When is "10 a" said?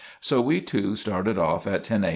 1.83-2.09